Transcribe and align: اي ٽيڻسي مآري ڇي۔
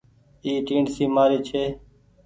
اي 0.45 0.51
ٽيڻسي 0.67 1.03
مآري 1.15 1.39
ڇي۔ 1.47 1.63